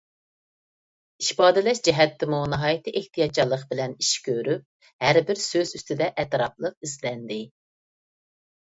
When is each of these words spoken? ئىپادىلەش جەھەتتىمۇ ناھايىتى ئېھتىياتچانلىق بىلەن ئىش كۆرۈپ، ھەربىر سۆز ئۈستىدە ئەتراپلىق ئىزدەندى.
ئىپادىلەش 1.25 1.81
جەھەتتىمۇ 1.87 2.39
ناھايىتى 2.55 2.95
ئېھتىياتچانلىق 3.01 3.67
بىلەن 3.75 3.95
ئىش 4.07 4.11
كۆرۈپ، 4.31 4.91
ھەربىر 5.07 5.45
سۆز 5.47 5.77
ئۈستىدە 5.83 6.11
ئەتراپلىق 6.19 6.81
ئىزدەندى. 6.91 7.43